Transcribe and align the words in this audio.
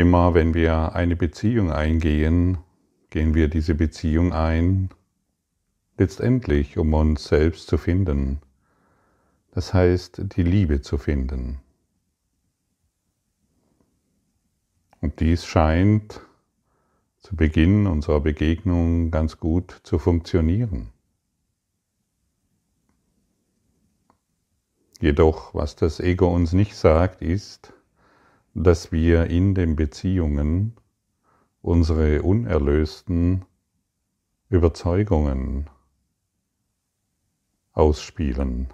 Immer 0.00 0.32
wenn 0.32 0.54
wir 0.54 0.94
eine 0.94 1.14
Beziehung 1.14 1.70
eingehen, 1.70 2.56
gehen 3.10 3.34
wir 3.34 3.48
diese 3.48 3.74
Beziehung 3.74 4.32
ein, 4.32 4.88
letztendlich 5.98 6.78
um 6.78 6.94
uns 6.94 7.24
selbst 7.24 7.66
zu 7.66 7.76
finden. 7.76 8.40
Das 9.50 9.74
heißt, 9.74 10.22
die 10.36 10.42
Liebe 10.42 10.80
zu 10.80 10.96
finden. 10.96 11.60
Und 15.02 15.20
dies 15.20 15.44
scheint 15.44 16.22
zu 17.18 17.36
Beginn 17.36 17.86
unserer 17.86 18.20
Begegnung 18.20 19.10
ganz 19.10 19.38
gut 19.38 19.80
zu 19.82 19.98
funktionieren. 19.98 20.88
Jedoch, 24.98 25.52
was 25.52 25.76
das 25.76 26.00
Ego 26.00 26.34
uns 26.34 26.54
nicht 26.54 26.74
sagt, 26.74 27.20
ist, 27.20 27.74
dass 28.54 28.90
wir 28.92 29.26
in 29.26 29.54
den 29.54 29.76
Beziehungen 29.76 30.76
unsere 31.62 32.22
unerlösten 32.22 33.44
Überzeugungen 34.48 35.70
ausspielen. 37.72 38.68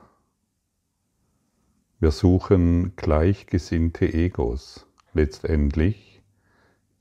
Wir 1.99 2.11
suchen 2.11 2.95
gleichgesinnte 2.97 4.13
Egos 4.13 4.87
letztendlich, 5.13 6.23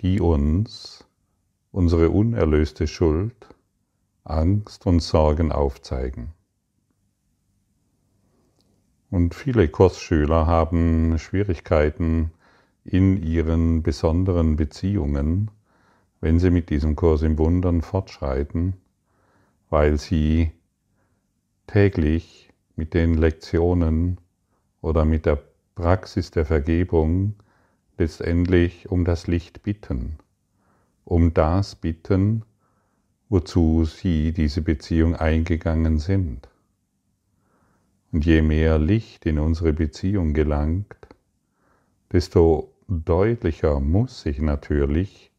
die 0.01 0.19
uns 0.19 1.05
unsere 1.71 2.09
unerlöste 2.09 2.87
Schuld, 2.87 3.35
Angst 4.23 4.85
und 4.85 5.01
Sorgen 5.01 5.51
aufzeigen. 5.51 6.33
Und 9.09 9.35
viele 9.35 9.67
Kursschüler 9.67 10.47
haben 10.47 11.19
Schwierigkeiten, 11.19 12.31
in 12.85 13.21
ihren 13.21 13.81
besonderen 13.81 14.55
Beziehungen, 14.55 15.49
wenn 16.21 16.39
sie 16.39 16.51
mit 16.51 16.69
diesem 16.69 16.95
Kurs 16.95 17.23
im 17.23 17.37
Wundern 17.37 17.81
fortschreiten, 17.81 18.75
weil 19.69 19.97
sie 19.97 20.51
täglich 21.67 22.53
mit 22.75 22.93
den 22.93 23.15
Lektionen 23.15 24.19
oder 24.81 25.03
mit 25.03 25.25
der 25.25 25.41
Praxis 25.73 26.31
der 26.31 26.45
Vergebung 26.45 27.35
letztendlich 27.97 28.89
um 28.89 29.03
das 29.03 29.25
Licht 29.27 29.63
bitten, 29.63 30.17
um 31.03 31.33
das 31.33 31.75
bitten, 31.75 32.43
wozu 33.29 33.85
sie 33.85 34.31
diese 34.31 34.61
Beziehung 34.61 35.15
eingegangen 35.15 35.97
sind. 35.97 36.47
Und 38.11 38.25
je 38.25 38.41
mehr 38.43 38.77
Licht 38.77 39.25
in 39.25 39.39
unsere 39.39 39.73
Beziehung 39.73 40.33
gelangt, 40.33 40.95
desto 42.11 42.74
deutlicher 42.87 43.79
muss 43.79 44.21
sich 44.21 44.39
natürlich 44.39 45.31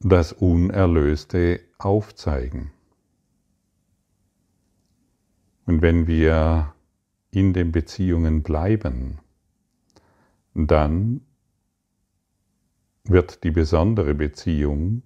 das 0.00 0.32
Unerlöste 0.32 1.60
aufzeigen. 1.78 2.70
Und 5.66 5.82
wenn 5.82 6.06
wir 6.06 6.74
in 7.30 7.52
den 7.52 7.72
Beziehungen 7.72 8.42
bleiben, 8.42 9.18
dann 10.54 11.20
wird 13.04 13.44
die 13.44 13.50
besondere 13.50 14.14
Beziehung, 14.14 15.02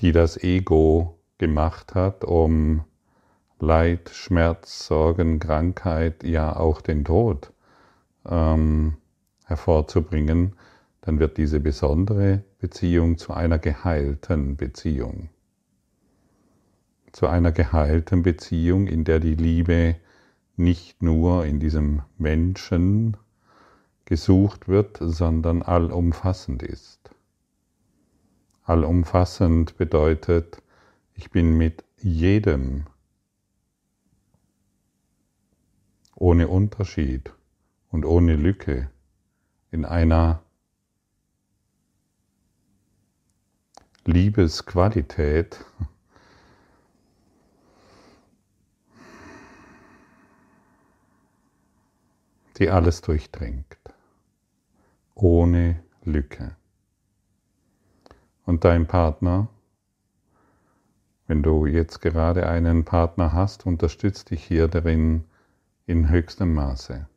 die 0.00 0.12
das 0.12 0.36
Ego 0.42 1.18
gemacht 1.38 1.94
hat, 1.94 2.24
um 2.24 2.84
Leid, 3.60 4.10
Schmerz, 4.10 4.86
Sorgen, 4.86 5.40
Krankheit, 5.40 6.22
ja 6.22 6.54
auch 6.56 6.80
den 6.80 7.04
Tod 7.04 7.52
ähm, 8.24 8.96
hervorzubringen, 9.44 10.54
dann 11.00 11.18
wird 11.18 11.38
diese 11.38 11.58
besondere 11.58 12.44
Beziehung 12.58 13.18
zu 13.18 13.32
einer 13.32 13.58
geheilten 13.58 14.56
Beziehung. 14.56 15.30
Zu 17.12 17.26
einer 17.26 17.50
geheilten 17.50 18.22
Beziehung, 18.22 18.86
in 18.86 19.04
der 19.04 19.18
die 19.18 19.34
Liebe 19.34 19.96
nicht 20.56 21.02
nur 21.02 21.46
in 21.46 21.60
diesem 21.60 22.02
Menschen 22.18 23.16
gesucht 24.04 24.68
wird, 24.68 24.98
sondern 25.00 25.62
allumfassend 25.62 26.62
ist. 26.62 27.10
Allumfassend 28.64 29.78
bedeutet, 29.78 30.62
ich 31.14 31.30
bin 31.30 31.56
mit 31.56 31.84
jedem 31.96 32.84
ohne 36.18 36.48
Unterschied 36.48 37.32
und 37.90 38.04
ohne 38.04 38.34
Lücke 38.34 38.90
in 39.70 39.84
einer 39.84 40.42
Liebesqualität, 44.04 45.64
die 52.56 52.68
alles 52.68 53.00
durchdringt, 53.00 53.78
ohne 55.14 55.84
Lücke. 56.02 56.56
Und 58.44 58.64
dein 58.64 58.88
Partner, 58.88 59.48
wenn 61.28 61.44
du 61.44 61.66
jetzt 61.66 62.00
gerade 62.00 62.48
einen 62.48 62.84
Partner 62.84 63.32
hast, 63.32 63.66
unterstützt 63.66 64.30
dich 64.30 64.42
hier 64.42 64.66
darin, 64.66 65.24
in 65.88 66.10
höchstem 66.10 66.52
Maße. 66.52 67.08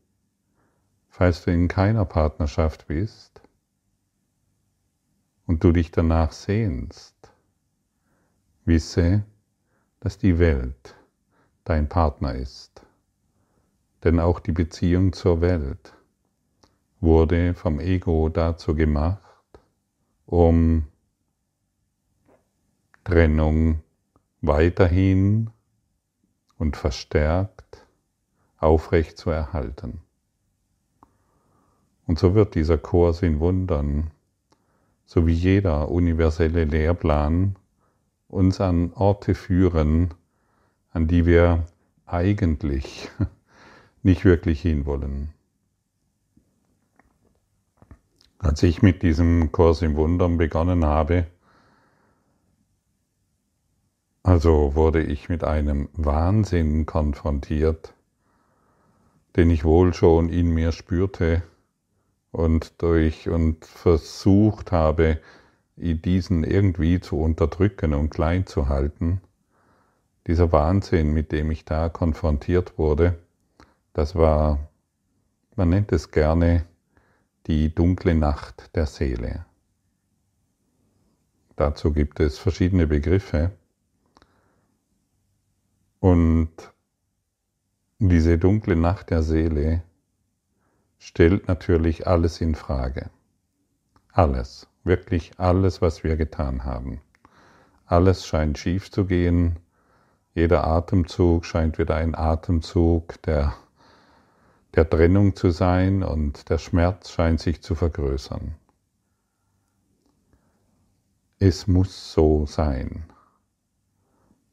Falls 1.09 1.43
du 1.43 1.51
in 1.51 1.67
keiner 1.67 2.05
Partnerschaft 2.05 2.87
bist 2.87 3.41
und 5.45 5.61
du 5.61 5.73
dich 5.73 5.91
danach 5.91 6.31
sehnst, 6.31 7.33
wisse, 8.63 9.25
dass 9.99 10.17
die 10.17 10.39
Welt 10.39 10.95
dein 11.65 11.89
Partner 11.89 12.33
ist. 12.33 12.81
Denn 14.05 14.21
auch 14.21 14.39
die 14.39 14.53
Beziehung 14.53 15.11
zur 15.11 15.41
Welt 15.41 15.93
wurde 17.01 17.53
vom 17.53 17.77
Ego 17.81 18.29
dazu 18.29 18.73
gemacht, 18.73 19.19
um 20.25 20.87
Trennung 23.03 23.81
weiterhin 24.39 25.49
und 26.57 26.77
verstärkt 26.77 27.70
aufrecht 28.61 29.17
zu 29.17 29.29
erhalten. 29.29 30.01
Und 32.07 32.19
so 32.19 32.35
wird 32.35 32.55
dieser 32.55 32.77
Kurs 32.77 33.21
in 33.21 33.39
Wundern, 33.39 34.11
so 35.05 35.27
wie 35.27 35.33
jeder 35.33 35.89
universelle 35.89 36.65
Lehrplan, 36.65 37.55
uns 38.27 38.61
an 38.61 38.93
Orte 38.93 39.35
führen, 39.35 40.13
an 40.91 41.07
die 41.07 41.25
wir 41.25 41.65
eigentlich 42.05 43.09
nicht 44.03 44.25
wirklich 44.25 44.61
hinwollen. 44.61 45.33
Als 48.39 48.63
ich 48.63 48.81
mit 48.81 49.03
diesem 49.03 49.51
Kurs 49.51 49.81
im 49.81 49.95
Wundern 49.95 50.37
begonnen 50.37 50.85
habe, 50.85 51.27
also 54.23 54.75
wurde 54.75 55.01
ich 55.03 55.29
mit 55.29 55.43
einem 55.43 55.89
Wahnsinn 55.93 56.85
konfrontiert, 56.85 57.93
den 59.35 59.49
ich 59.49 59.63
wohl 59.63 59.93
schon 59.93 60.29
in 60.29 60.53
mir 60.53 60.71
spürte 60.71 61.43
und 62.31 62.81
durch 62.81 63.29
und 63.29 63.65
versucht 63.65 64.71
habe, 64.71 65.19
diesen 65.75 66.43
irgendwie 66.43 66.99
zu 66.99 67.19
unterdrücken 67.19 67.93
und 67.93 68.09
klein 68.09 68.45
zu 68.45 68.69
halten. 68.69 69.21
Dieser 70.27 70.51
Wahnsinn, 70.51 71.13
mit 71.13 71.31
dem 71.31 71.49
ich 71.49 71.65
da 71.65 71.89
konfrontiert 71.89 72.77
wurde, 72.77 73.17
das 73.93 74.15
war, 74.15 74.69
man 75.55 75.69
nennt 75.69 75.91
es 75.91 76.11
gerne, 76.11 76.65
die 77.47 77.73
dunkle 77.73 78.13
Nacht 78.13 78.75
der 78.75 78.85
Seele. 78.85 79.45
Dazu 81.55 81.91
gibt 81.91 82.19
es 82.19 82.37
verschiedene 82.37 82.87
Begriffe. 82.87 83.51
Und 85.99 86.49
diese 88.09 88.39
dunkle 88.39 88.75
Nacht 88.75 89.11
der 89.11 89.21
Seele 89.21 89.83
stellt 90.97 91.47
natürlich 91.47 92.07
alles 92.07 92.41
in 92.41 92.55
Frage. 92.55 93.11
Alles, 94.11 94.67
wirklich 94.83 95.33
alles, 95.37 95.83
was 95.83 96.03
wir 96.03 96.17
getan 96.17 96.65
haben. 96.65 96.99
Alles 97.85 98.25
scheint 98.25 98.57
schief 98.57 98.89
zu 98.89 99.05
gehen. 99.05 99.57
Jeder 100.33 100.65
Atemzug 100.65 101.45
scheint 101.45 101.77
wieder 101.77 101.95
ein 101.95 102.15
Atemzug 102.15 103.21
der, 103.21 103.53
der 104.73 104.89
Trennung 104.89 105.35
zu 105.35 105.51
sein 105.51 106.01
und 106.01 106.49
der 106.49 106.57
Schmerz 106.57 107.11
scheint 107.11 107.39
sich 107.39 107.61
zu 107.61 107.75
vergrößern. 107.75 108.55
Es 111.37 111.67
muss 111.67 112.13
so 112.13 112.47
sein 112.47 113.03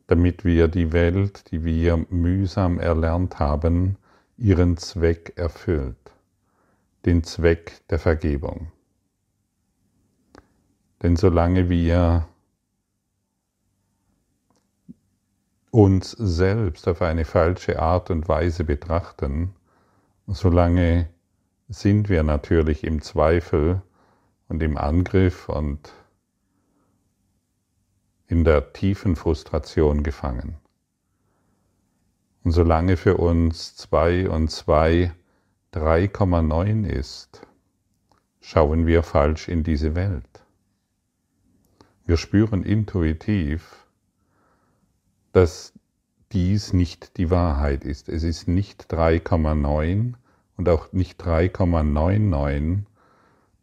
damit 0.08 0.44
wir 0.44 0.68
die 0.68 0.92
Welt, 0.92 1.50
die 1.52 1.64
wir 1.64 1.96
mühsam 2.10 2.80
erlernt 2.80 3.38
haben, 3.38 3.96
ihren 4.36 4.76
Zweck 4.76 5.34
erfüllt. 5.36 5.96
den 7.04 7.24
Zweck 7.24 7.80
der 7.88 7.98
Vergebung. 7.98 8.70
Denn 11.02 11.16
solange 11.16 11.68
wir 11.70 12.28
uns 15.70 16.10
selbst 16.12 16.88
auf 16.88 17.02
eine 17.02 17.24
falsche 17.24 17.80
Art 17.80 18.10
und 18.10 18.28
Weise 18.28 18.64
betrachten, 18.64 19.54
solange 20.26 21.08
sind 21.68 22.08
wir 22.08 22.22
natürlich 22.22 22.84
im 22.84 23.00
Zweifel 23.00 23.82
und 24.48 24.62
im 24.62 24.76
Angriff 24.76 25.48
und 25.48 25.92
in 28.28 28.44
der 28.44 28.72
tiefen 28.72 29.16
Frustration 29.16 30.02
gefangen. 30.02 30.56
Und 32.44 32.52
solange 32.52 32.96
für 32.96 33.16
uns 33.16 33.74
2 33.76 34.28
und 34.28 34.50
2 34.50 35.12
3,9 35.74 36.86
ist, 36.86 37.46
schauen 38.40 38.86
wir 38.86 39.02
falsch 39.02 39.48
in 39.48 39.64
diese 39.64 39.94
Welt. 39.94 40.44
Wir 42.06 42.16
spüren 42.16 42.62
intuitiv, 42.62 43.86
dass 45.32 45.74
dies 46.32 46.72
nicht 46.72 47.18
die 47.18 47.30
Wahrheit 47.30 47.84
ist. 47.84 48.08
Es 48.08 48.22
ist 48.22 48.48
nicht 48.48 48.90
3,9 48.90 50.14
und 50.56 50.68
auch 50.70 50.90
nicht 50.92 51.22
3,99, 51.22 52.84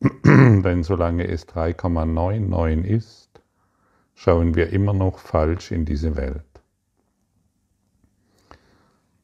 denn 0.63 0.83
solange 0.83 1.27
es 1.27 1.47
3,99 1.47 2.83
ist, 2.83 3.34
schauen 4.15 4.55
wir 4.55 4.71
immer 4.71 4.93
noch 4.93 5.19
falsch 5.19 5.71
in 5.71 5.85
diese 5.85 6.15
Welt. 6.15 6.43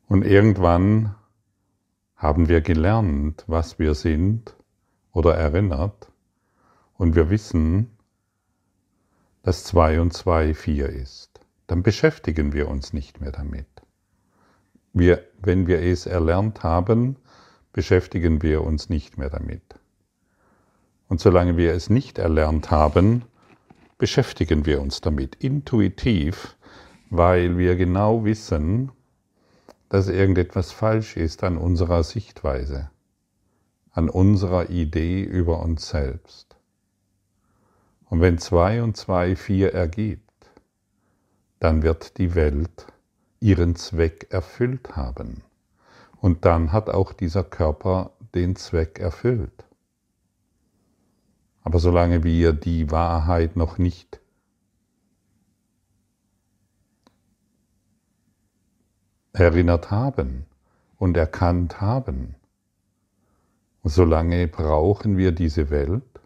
Und 0.07 0.25
irgendwann 0.25 1.15
haben 2.15 2.49
wir 2.49 2.61
gelernt, 2.61 3.43
was 3.47 3.79
wir 3.79 3.95
sind 3.95 4.55
oder 5.13 5.35
erinnert 5.35 6.11
und 6.97 7.15
wir 7.15 7.29
wissen, 7.29 7.97
dass 9.41 9.63
2 9.63 10.01
und 10.01 10.13
2 10.13 10.53
4 10.53 10.89
ist. 10.89 11.39
Dann 11.65 11.81
beschäftigen 11.81 12.53
wir 12.53 12.67
uns 12.67 12.93
nicht 12.93 13.21
mehr 13.21 13.31
damit. 13.31 13.65
Wir, 14.93 15.23
wenn 15.41 15.67
wir 15.67 15.81
es 15.81 16.05
erlernt 16.05 16.63
haben, 16.63 17.15
beschäftigen 17.73 18.41
wir 18.41 18.63
uns 18.63 18.89
nicht 18.89 19.17
mehr 19.17 19.29
damit. 19.29 19.63
Und 21.07 21.21
solange 21.21 21.57
wir 21.57 21.73
es 21.73 21.89
nicht 21.89 22.17
erlernt 22.17 22.69
haben, 22.69 23.23
beschäftigen 24.01 24.65
wir 24.65 24.81
uns 24.81 24.99
damit 24.99 25.35
intuitiv, 25.35 26.57
weil 27.11 27.59
wir 27.59 27.75
genau 27.75 28.25
wissen, 28.25 28.91
dass 29.89 30.07
irgendetwas 30.07 30.71
falsch 30.71 31.17
ist 31.17 31.43
an 31.43 31.55
unserer 31.55 32.03
Sichtweise, 32.03 32.89
an 33.91 34.09
unserer 34.09 34.71
Idee 34.71 35.21
über 35.21 35.59
uns 35.59 35.89
selbst. 35.89 36.55
Und 38.09 38.21
wenn 38.21 38.39
zwei 38.39 38.81
und 38.81 38.97
zwei 38.97 39.35
vier 39.35 39.75
ergibt, 39.75 40.49
dann 41.59 41.83
wird 41.83 42.17
die 42.17 42.33
Welt 42.33 42.87
ihren 43.39 43.75
Zweck 43.75 44.25
erfüllt 44.31 44.95
haben. 44.95 45.43
Und 46.19 46.45
dann 46.45 46.71
hat 46.71 46.89
auch 46.89 47.13
dieser 47.13 47.43
Körper 47.43 48.13
den 48.33 48.55
Zweck 48.55 48.97
erfüllt. 48.97 49.63
Aber 51.71 51.79
solange 51.79 52.25
wir 52.25 52.51
die 52.51 52.91
Wahrheit 52.91 53.55
noch 53.55 53.77
nicht 53.77 54.19
erinnert 59.31 59.89
haben 59.89 60.45
und 60.97 61.15
erkannt 61.15 61.79
haben, 61.79 62.35
solange 63.83 64.49
brauchen 64.49 65.15
wir 65.15 65.31
diese 65.31 65.69
Welt, 65.69 66.19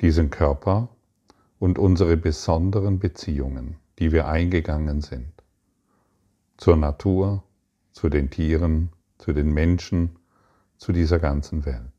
diesen 0.00 0.30
Körper 0.30 0.88
und 1.58 1.78
unsere 1.78 2.16
besonderen 2.16 3.00
Beziehungen, 3.00 3.76
die 3.98 4.12
wir 4.12 4.28
eingegangen 4.28 5.02
sind, 5.02 5.30
zur 6.56 6.78
Natur, 6.78 7.42
zu 7.92 8.08
den 8.08 8.30
Tieren, 8.30 8.94
zu 9.18 9.34
den 9.34 9.52
Menschen, 9.52 10.16
zu 10.78 10.92
dieser 10.92 11.18
ganzen 11.18 11.66
Welt. 11.66 11.97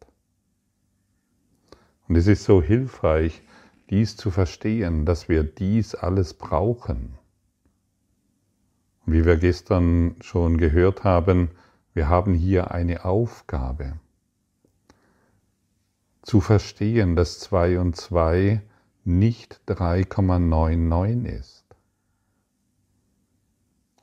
Und 2.09 2.15
es 2.15 2.27
ist 2.27 2.43
so 2.43 2.61
hilfreich, 2.61 3.43
dies 3.91 4.17
zu 4.17 4.31
verstehen, 4.31 5.05
dass 5.05 5.29
wir 5.29 5.43
dies 5.43 5.93
alles 5.93 6.33
brauchen. 6.33 7.19
Und 9.05 9.13
wie 9.13 9.25
wir 9.25 9.37
gestern 9.37 10.15
schon 10.19 10.57
gehört 10.57 11.03
haben, 11.03 11.51
wir 11.93 12.09
haben 12.09 12.33
hier 12.33 12.71
eine 12.71 13.05
Aufgabe. 13.05 13.99
Zu 16.23 16.41
verstehen, 16.41 17.15
dass 17.15 17.39
2 17.39 17.79
und 17.79 17.95
2 17.95 18.61
nicht 19.03 19.61
3,99 19.67 21.25
ist 21.25 21.65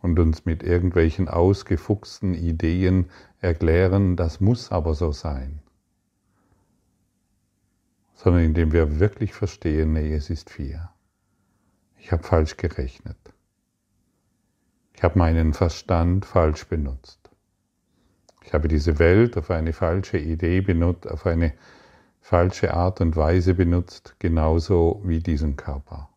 und 0.00 0.18
uns 0.20 0.44
mit 0.44 0.62
irgendwelchen 0.62 1.28
ausgefuchsten 1.28 2.34
Ideen 2.34 3.06
erklären, 3.40 4.14
das 4.14 4.40
muss 4.40 4.70
aber 4.70 4.94
so 4.94 5.10
sein, 5.10 5.60
sondern 8.26 8.42
indem 8.42 8.72
wir 8.72 8.98
wirklich 8.98 9.32
verstehen, 9.34 9.92
nee, 9.92 10.12
es 10.12 10.30
ist 10.30 10.50
vier. 10.50 10.90
Ich 11.96 12.10
habe 12.10 12.24
falsch 12.24 12.56
gerechnet. 12.56 13.16
Ich 14.94 15.04
habe 15.04 15.16
meinen 15.16 15.54
Verstand 15.54 16.26
falsch 16.26 16.66
benutzt. 16.66 17.30
Ich 18.42 18.52
habe 18.52 18.66
diese 18.66 18.98
Welt 18.98 19.38
auf 19.38 19.52
eine 19.52 19.72
falsche 19.72 20.18
Idee 20.18 20.60
benutzt, 20.60 21.08
auf 21.08 21.24
eine 21.24 21.54
falsche 22.20 22.74
Art 22.74 23.00
und 23.00 23.14
Weise 23.14 23.54
benutzt, 23.54 24.16
genauso 24.18 25.00
wie 25.04 25.20
diesen 25.20 25.54
Körper. 25.54 26.10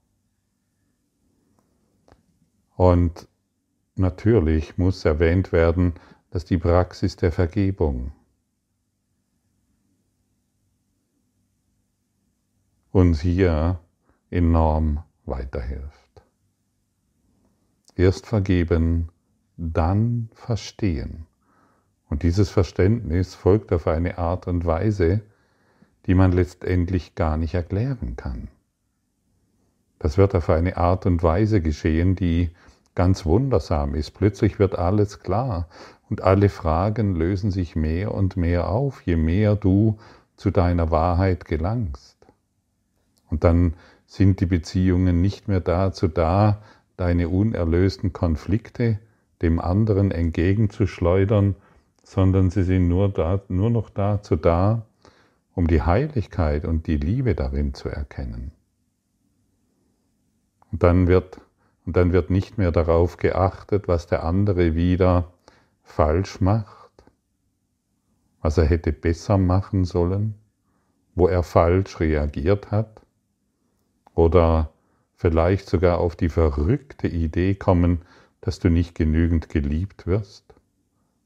Und 2.75 3.27
Natürlich 3.95 4.77
muss 4.77 5.03
erwähnt 5.03 5.51
werden, 5.51 5.93
dass 6.31 6.45
die 6.45 6.57
Praxis 6.57 7.17
der 7.17 7.33
Vergebung 7.33 8.13
uns 12.91 13.21
hier 13.21 13.79
enorm 14.29 15.03
weiterhilft. 15.25 16.23
Erst 17.95 18.25
vergeben, 18.25 19.09
dann 19.57 20.29
verstehen. 20.33 21.25
Und 22.09 22.23
dieses 22.23 22.49
Verständnis 22.49 23.35
folgt 23.35 23.71
auf 23.71 23.87
eine 23.87 24.17
Art 24.17 24.47
und 24.47 24.65
Weise, 24.65 25.21
die 26.05 26.15
man 26.15 26.31
letztendlich 26.31 27.13
gar 27.13 27.37
nicht 27.37 27.53
erklären 27.53 28.15
kann. 28.15 28.47
Das 29.99 30.17
wird 30.17 30.33
auf 30.33 30.49
eine 30.49 30.77
Art 30.77 31.05
und 31.05 31.21
Weise 31.21 31.61
geschehen, 31.61 32.15
die 32.15 32.49
ganz 32.95 33.25
wundersam 33.25 33.95
ist. 33.95 34.11
Plötzlich 34.11 34.57
wird 34.57 34.77
alles 34.77 35.19
klar 35.19 35.67
und 36.09 36.21
alle 36.21 36.49
Fragen 36.49 37.15
lösen 37.15 37.51
sich 37.51 37.75
mehr 37.75 38.13
und 38.13 38.37
mehr 38.37 38.69
auf, 38.69 39.01
je 39.01 39.17
mehr 39.17 39.55
du 39.55 39.99
zu 40.37 40.51
deiner 40.51 40.89
Wahrheit 40.89 41.45
gelangst. 41.45 42.18
Und 43.29 43.43
dann 43.43 43.73
sind 44.07 44.39
die 44.39 44.45
Beziehungen 44.45 45.21
nicht 45.21 45.47
mehr 45.47 45.59
dazu 45.59 46.07
da, 46.07 46.61
deine 46.97 47.29
unerlösten 47.29 48.11
Konflikte 48.11 48.99
dem 49.41 49.59
anderen 49.59 50.11
entgegenzuschleudern, 50.11 51.55
sondern 52.03 52.49
sie 52.49 52.63
sind 52.63 52.87
nur, 52.87 53.09
da, 53.09 53.41
nur 53.47 53.69
noch 53.69 53.89
dazu 53.89 54.35
da, 54.35 54.85
um 55.53 55.67
die 55.67 55.81
Heiligkeit 55.81 56.65
und 56.65 56.87
die 56.87 56.97
Liebe 56.97 57.35
darin 57.35 57.73
zu 57.73 57.87
erkennen. 57.89 58.51
Und 60.71 60.83
dann 60.83 61.07
wird 61.07 61.39
und 61.85 61.95
dann 61.95 62.13
wird 62.13 62.29
nicht 62.29 62.59
mehr 62.59 62.71
darauf 62.71 63.17
geachtet, 63.17 63.87
was 63.87 64.05
der 64.05 64.23
andere 64.23 64.75
wieder 64.75 65.31
falsch 65.81 66.39
macht, 66.39 66.91
was 68.41 68.59
er 68.59 68.65
hätte 68.65 68.93
besser 68.93 69.39
machen 69.39 69.85
sollen, 69.85 70.35
wo 71.15 71.27
er 71.27 71.41
falsch 71.41 71.99
reagiert 71.99 72.69
hat 72.69 73.01
oder 74.19 74.73
vielleicht 75.15 75.69
sogar 75.69 75.99
auf 75.99 76.17
die 76.17 76.27
verrückte 76.27 77.07
Idee 77.07 77.55
kommen, 77.55 78.01
dass 78.41 78.59
du 78.59 78.69
nicht 78.69 78.93
genügend 78.93 79.47
geliebt 79.47 80.07
wirst, 80.07 80.43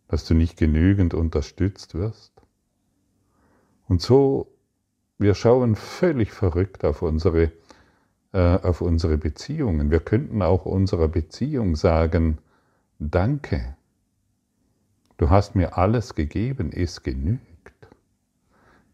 dass 0.07 0.25
du 0.25 0.35
nicht 0.35 0.57
genügend 0.57 1.15
unterstützt 1.15 1.95
wirst. 1.95 2.31
Und 3.88 4.01
so, 4.01 4.47
wir 5.17 5.33
schauen 5.33 5.75
völlig 5.75 6.31
verrückt 6.31 6.85
auf 6.85 7.01
unsere 7.01 7.51
äh, 8.31 8.59
auf 8.59 8.81
unsere 8.81 9.17
Beziehungen. 9.17 9.89
Wir 9.89 10.00
könnten 10.00 10.41
auch 10.43 10.65
unserer 10.65 11.07
Beziehung 11.07 11.75
sagen, 11.75 12.38
danke, 13.00 13.75
du 15.17 15.31
hast 15.31 15.55
mir 15.55 15.77
alles 15.77 16.13
gegeben, 16.13 16.71
es 16.71 17.01
genügt. 17.01 17.52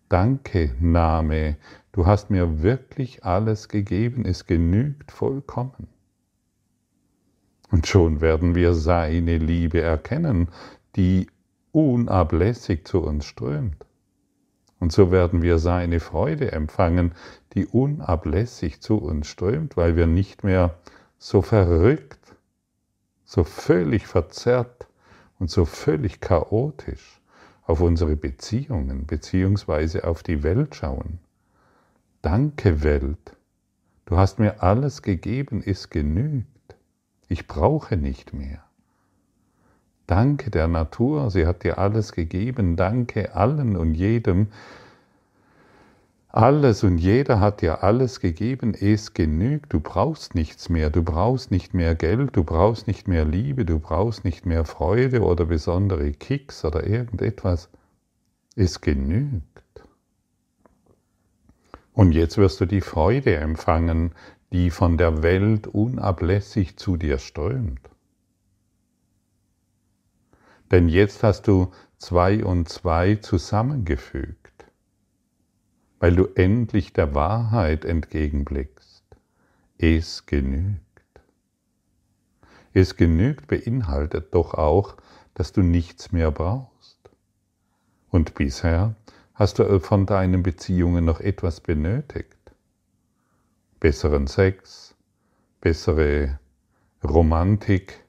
Danke, 0.10 0.76
Name, 0.80 1.58
du 1.92 2.08
hast 2.08 2.32
mir 2.32 2.64
wirklich 2.64 3.24
alles 3.24 3.70
gegeben, 3.70 4.26
es 4.26 4.48
genügt 4.48 5.12
vollkommen. 5.12 5.88
Und 7.70 7.86
schon 7.86 8.20
werden 8.20 8.56
wir 8.56 8.74
seine 8.74 9.38
Liebe 9.38 9.82
erkennen, 9.82 10.50
die 10.96 11.28
unablässig 11.72 12.88
zu 12.88 13.04
uns 13.04 13.26
strömt. 13.26 13.86
Und 14.80 14.92
so 14.92 15.12
werden 15.12 15.44
wir 15.44 15.60
seine 15.60 16.00
Freude 16.00 16.54
empfangen, 16.54 17.14
die 17.54 17.68
unablässig 17.68 18.82
zu 18.82 18.98
uns 18.98 19.28
strömt, 19.28 19.78
weil 19.78 19.96
wir 19.96 20.08
nicht 20.08 20.44
mehr 20.44 20.80
so 21.20 21.44
verrückt, 21.44 22.36
so 23.26 23.44
völlig 23.44 24.08
verzerrt 24.08 24.88
und 25.38 25.52
so 25.52 25.66
völlig 25.66 26.20
chaotisch 26.20 27.19
auf 27.70 27.82
unsere 27.82 28.16
Beziehungen 28.16 29.06
beziehungsweise 29.06 30.06
auf 30.06 30.24
die 30.24 30.42
Welt 30.42 30.74
schauen. 30.74 31.20
Danke 32.24 32.82
Welt, 32.82 33.38
du 34.06 34.18
hast 34.18 34.40
mir 34.40 34.64
alles 34.64 35.04
gegeben, 35.04 35.62
es 35.64 35.92
genügt. 35.92 36.48
Ich 37.28 37.46
brauche 37.46 37.96
nicht 37.96 38.34
mehr. 38.34 38.64
Danke 40.08 40.50
der 40.50 40.68
Natur, 40.68 41.30
sie 41.30 41.46
hat 41.46 41.64
dir 41.64 41.78
alles 41.78 42.14
gegeben. 42.14 42.76
Danke 42.76 43.36
allen 43.36 43.78
und 43.78 43.94
jedem. 43.94 44.48
Alles 46.32 46.84
und 46.84 47.00
jeder 47.00 47.40
hat 47.40 47.62
dir 47.62 47.84
alles 47.84 48.20
gegeben, 48.20 48.76
es 48.76 49.16
genügt. 49.16 49.74
Du 49.74 49.80
brauchst 49.80 50.36
nichts 50.36 50.70
mehr. 50.70 50.92
Du 50.92 51.02
brauchst 51.02 51.50
nicht 51.50 51.74
mehr 51.74 51.96
Geld, 51.96 52.36
du 52.36 52.44
brauchst 52.44 52.86
nicht 52.86 53.08
mehr 53.08 53.26
Liebe, 53.26 53.66
du 53.66 53.80
brauchst 53.80 54.24
nicht 54.24 54.46
mehr 54.46 54.64
Freude 54.64 55.22
oder 55.24 55.46
besondere 55.46 56.12
Kicks 56.12 56.64
oder 56.64 56.86
irgendetwas. 56.86 57.70
Es 58.56 58.80
genügt. 58.80 59.84
Und 61.94 62.12
jetzt 62.12 62.38
wirst 62.38 62.62
du 62.62 62.66
die 62.66 62.82
Freude 62.82 63.36
empfangen, 63.36 64.14
die 64.54 64.70
von 64.70 64.98
der 64.98 65.24
Welt 65.24 65.66
unablässig 65.66 66.78
zu 66.78 66.96
dir 66.96 67.18
strömt. 67.18 67.90
Denn 70.72 70.88
jetzt 70.90 71.24
hast 71.24 71.48
du 71.48 71.72
zwei 71.98 72.46
und 72.46 72.70
zwei 72.70 73.16
zusammengefügt, 73.16 74.39
weil 76.00 76.16
du 76.16 76.28
endlich 76.36 76.94
der 76.94 77.14
Wahrheit 77.14 77.86
entgegenblickst. 77.86 79.04
Es 79.78 80.26
genügt. 80.26 80.80
Es 82.74 82.96
genügt 82.96 83.48
beinhaltet 83.48 84.34
doch 84.34 84.54
auch, 84.54 84.96
dass 85.34 85.52
du 85.52 85.62
nichts 85.62 86.12
mehr 86.12 86.32
brauchst. 86.32 86.98
Und 88.10 88.34
bisher 88.36 88.96
hast 89.34 89.60
du 89.60 89.80
von 89.80 90.06
deinen 90.06 90.44
Beziehungen 90.44 91.06
noch 91.06 91.20
etwas 91.20 91.62
benötigt. 91.62 92.36
Besseren 93.80 94.28
Sex, 94.28 94.96
bessere 95.62 96.40
Romantik, 97.04 98.04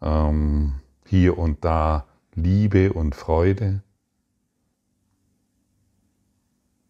ähm, 0.00 0.80
hier 1.04 1.38
und 1.38 1.64
da 1.64 2.06
Liebe 2.34 2.92
und 2.92 3.14
Freude? 3.14 3.82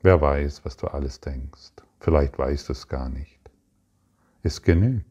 Wer 0.00 0.20
weiß, 0.20 0.64
was 0.64 0.76
du 0.76 0.86
alles 0.86 1.20
denkst. 1.20 1.72
Vielleicht 2.00 2.38
weißt 2.38 2.68
du 2.68 2.72
es 2.72 2.88
gar 2.88 3.08
nicht. 3.08 3.40
Es 4.42 4.62
genügt. 4.62 5.04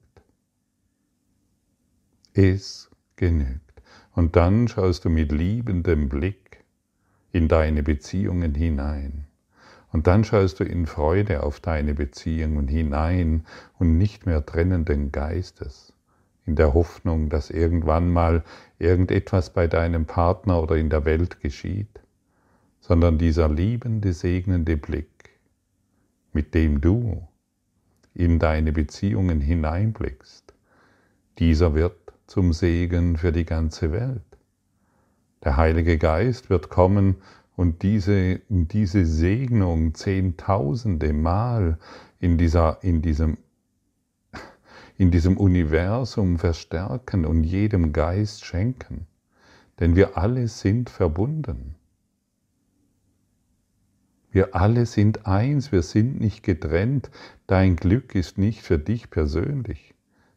Es 2.33 2.89
genügt. 3.17 3.81
Und 4.13 4.35
dann 4.35 4.67
schaust 4.67 5.05
du 5.05 5.09
mit 5.09 5.31
liebendem 5.31 6.07
Blick 6.07 6.63
in 7.31 7.47
deine 7.47 7.83
Beziehungen 7.83 8.55
hinein. 8.55 9.27
Und 9.91 10.07
dann 10.07 10.23
schaust 10.23 10.59
du 10.59 10.63
in 10.63 10.85
Freude 10.85 11.43
auf 11.43 11.59
deine 11.59 11.93
Beziehungen 11.93 12.67
hinein 12.67 13.45
und 13.77 13.97
nicht 13.97 14.25
mehr 14.25 14.45
trennenden 14.45 15.11
Geistes 15.11 15.93
in 16.45 16.55
der 16.55 16.73
Hoffnung, 16.73 17.29
dass 17.29 17.49
irgendwann 17.49 18.09
mal 18.09 18.43
irgendetwas 18.79 19.51
bei 19.51 19.67
deinem 19.67 20.05
Partner 20.05 20.61
oder 20.63 20.77
in 20.77 20.89
der 20.89 21.03
Welt 21.03 21.41
geschieht, 21.41 21.99
sondern 22.79 23.17
dieser 23.17 23.49
liebende, 23.49 24.13
segnende 24.13 24.77
Blick, 24.77 25.39
mit 26.33 26.53
dem 26.53 26.81
du 26.81 27.27
in 28.13 28.39
deine 28.39 28.71
Beziehungen 28.71 29.41
hineinblickst, 29.41 30.53
dieser 31.39 31.75
wird 31.75 31.97
zum 32.25 32.53
Segen 32.53 33.17
für 33.17 33.31
die 33.31 33.45
ganze 33.45 33.91
Welt. 33.91 34.21
Der 35.43 35.57
Heilige 35.57 35.97
Geist 35.97 36.49
wird 36.49 36.69
kommen 36.69 37.17
und 37.55 37.83
diese, 37.83 38.41
diese 38.49 39.05
Segnung 39.05 39.93
zehntausende 39.93 41.13
Mal 41.13 41.77
in, 42.19 42.37
dieser, 42.37 42.83
in 42.83 43.01
diesem 43.01 43.37
in 44.97 45.11
diesem 45.11 45.37
Universum 45.37 46.39
verstärken 46.39 47.25
und 47.25 47.43
jedem 47.43 47.93
Geist 47.93 48.45
schenken. 48.45 49.05
Denn 49.79 49.95
wir 49.95 50.17
alle 50.17 50.47
sind 50.47 50.89
verbunden. 50.89 51.75
Wir 54.37 54.53
alle 54.53 54.85
sind 54.85 55.25
eins, 55.25 55.71
wir 55.71 55.81
sind 55.81 56.19
nicht 56.19 56.43
getrennt. 56.43 57.09
Dein 57.47 57.75
Glück 57.75 58.13
ist 58.13 58.37
nicht 58.37 58.61
für 58.61 58.77
dich 58.77 59.09
persönlich. 59.09 59.95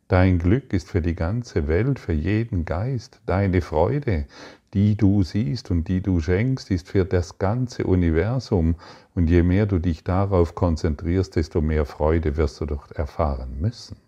Dein 0.09 0.39
Glück 0.39 0.73
ist 0.73 0.89
für 0.89 1.03
die 1.03 1.15
ganze 1.15 1.69
Welt, 1.69 1.99
für 1.99 2.15
jeden 2.15 2.65
Geist. 2.65 3.21
Deine 3.27 3.61
Freude, 3.61 4.25
die 4.73 4.97
du 4.97 5.23
siehst 5.23 5.71
und 5.71 5.87
die 5.87 6.01
du 6.01 6.19
schenkst, 6.19 6.71
ist 6.71 6.89
für 6.89 7.05
das 7.05 7.37
ganze 7.37 7.85
Universum. 7.85 8.77
Und 9.15 9.29
je 9.29 9.43
mehr 9.43 9.67
du 9.67 9.79
dich 9.79 10.03
darauf 10.03 10.55
konzentrierst, 10.55 11.37
desto 11.37 11.61
mehr 11.61 11.85
Freude 11.85 12.39
wirst 12.39 12.59
du 12.63 12.65
doch 12.65 12.91
erfahren 12.93 13.61
müssen. 13.61 13.99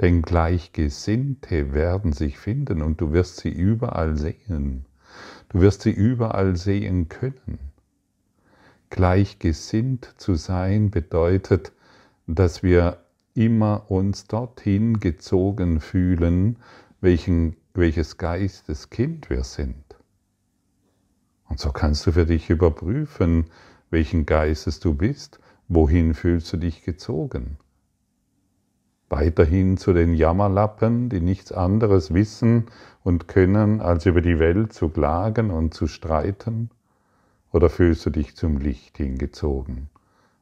Denn 0.00 0.22
Gleichgesinnte 0.22 1.72
werden 1.72 2.12
sich 2.12 2.36
finden 2.36 2.82
und 2.82 3.00
du 3.00 3.12
wirst 3.12 3.36
sie 3.36 3.52
überall 3.52 4.16
sehen. 4.16 4.86
Du 5.50 5.60
wirst 5.60 5.82
sie 5.82 5.92
überall 5.92 6.56
sehen 6.56 7.08
können. 7.08 7.73
Gleichgesinnt 8.90 10.14
zu 10.16 10.34
sein 10.34 10.90
bedeutet, 10.90 11.72
dass 12.26 12.62
wir 12.62 12.98
immer 13.34 13.90
uns 13.90 14.26
dorthin 14.26 15.00
gezogen 15.00 15.80
fühlen, 15.80 16.58
welchen, 17.00 17.56
welches 17.74 18.18
Geisteskind 18.18 19.30
wir 19.30 19.44
sind. 19.44 19.84
Und 21.48 21.58
so 21.58 21.70
kannst 21.72 22.06
du 22.06 22.12
für 22.12 22.26
dich 22.26 22.50
überprüfen, 22.50 23.46
welchen 23.90 24.26
Geistes 24.26 24.80
du 24.80 24.94
bist, 24.94 25.38
wohin 25.68 26.14
fühlst 26.14 26.52
du 26.52 26.56
dich 26.56 26.82
gezogen 26.82 27.58
weiterhin 29.14 29.76
zu 29.76 29.92
den 29.92 30.14
Jammerlappen, 30.14 31.08
die 31.08 31.20
nichts 31.20 31.52
anderes 31.52 32.12
wissen 32.12 32.66
und 33.04 33.28
können, 33.28 33.80
als 33.80 34.06
über 34.06 34.20
die 34.20 34.40
Welt 34.40 34.72
zu 34.72 34.88
klagen 34.88 35.50
und 35.50 35.72
zu 35.72 35.86
streiten? 35.86 36.70
Oder 37.54 37.70
fühlst 37.70 38.04
du 38.04 38.10
dich 38.10 38.34
zum 38.34 38.58
Licht 38.58 38.96
hingezogen? 38.96 39.88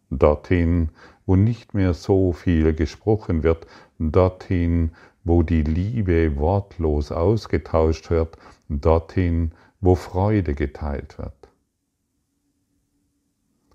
Dorthin, 0.08 0.88
wo 1.26 1.36
nicht 1.36 1.74
mehr 1.74 1.92
so 1.92 2.32
viel 2.32 2.72
gesprochen 2.72 3.42
wird, 3.42 3.66
dorthin, 3.98 4.92
wo 5.22 5.42
die 5.42 5.62
Liebe 5.62 6.36
wortlos 6.36 7.12
ausgetauscht 7.12 8.08
wird, 8.08 8.38
dorthin, 8.70 9.52
wo 9.82 9.94
Freude 9.94 10.54
geteilt 10.54 11.18
wird. 11.18 11.34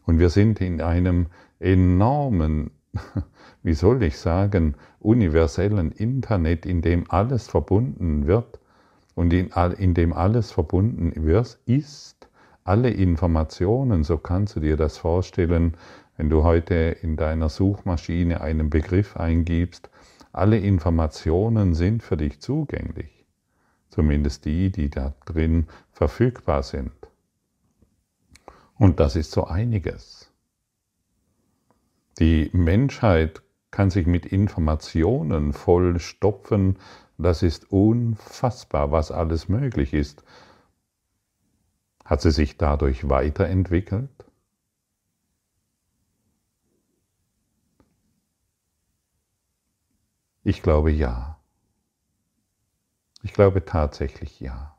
Und 0.08 0.18
wir 0.18 0.32
sind 0.32 0.60
in 0.60 0.82
einem 0.82 1.28
enormen 1.60 2.72
wie 3.62 3.76
soll 3.76 4.02
ich 4.02 4.18
sagen, 4.18 4.74
universellen 5.00 5.92
Internet, 5.92 6.66
in 6.66 6.82
dem 6.82 7.06
alles 7.12 7.48
verbunden 7.48 8.26
wird 8.26 8.60
und 9.14 9.32
in, 9.32 9.52
in 9.78 9.94
dem 9.94 10.14
alles 10.14 10.50
verbunden 10.52 11.12
ist, 11.66 12.27
alle 12.68 12.90
Informationen, 12.90 14.04
so 14.04 14.18
kannst 14.18 14.56
du 14.56 14.60
dir 14.60 14.76
das 14.76 14.98
vorstellen, 14.98 15.78
wenn 16.18 16.30
du 16.30 16.44
heute 16.44 16.76
in 17.02 17.16
deiner 17.16 17.50
Suchmaschine 17.50 18.42
einen 18.42 18.70
Begriff 18.70 19.16
eingibst, 19.16 19.90
alle 20.34 20.58
Informationen 20.58 21.74
sind 21.74 22.04
für 22.04 22.18
dich 22.18 22.42
zugänglich, 22.42 23.26
zumindest 23.90 24.46
die, 24.46 24.72
die 24.72 24.90
da 24.90 25.14
drin 25.26 25.68
verfügbar 25.92 26.62
sind. 26.64 26.92
Und 28.76 29.00
das 29.00 29.16
ist 29.16 29.32
so 29.32 29.46
einiges. 29.46 30.32
Die 32.20 32.50
Menschheit 32.52 33.42
kann 33.72 33.90
sich 33.90 34.08
mit 34.08 34.26
Informationen 34.26 35.54
vollstopfen. 35.54 36.78
Das 37.18 37.44
ist 37.44 37.72
unfassbar, 37.72 38.92
was 38.92 39.12
alles 39.12 39.50
möglich 39.50 39.94
ist. 39.94 40.24
Hat 42.08 42.22
sie 42.22 42.32
sich 42.32 42.56
dadurch 42.58 43.10
weiterentwickelt? 43.10 44.10
Ich 50.46 50.62
glaube 50.64 50.90
ja. 50.90 51.38
Ich 53.24 53.34
glaube 53.34 53.66
tatsächlich 53.66 54.40
ja. 54.40 54.78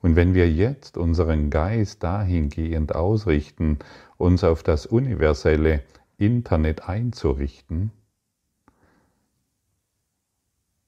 Und 0.00 0.16
wenn 0.16 0.32
wir 0.32 0.50
jetzt 0.50 0.96
unseren 0.96 1.50
Geist 1.50 2.02
dahingehend 2.02 2.94
ausrichten, 2.94 3.78
uns 4.16 4.42
auf 4.42 4.62
das 4.62 4.86
universelle 4.86 5.82
Internet 6.16 6.88
einzurichten, 6.88 7.92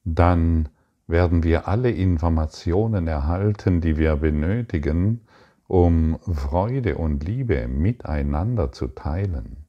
dann 0.04 0.70
werden 1.06 1.42
wir 1.42 1.68
alle 1.68 1.90
Informationen 1.90 3.06
erhalten, 3.06 3.82
die 3.82 3.98
wir 3.98 4.16
benötigen, 4.16 5.27
um 5.68 6.18
Freude 6.20 6.96
und 6.96 7.22
Liebe 7.24 7.68
miteinander 7.68 8.72
zu 8.72 8.88
teilen, 8.88 9.68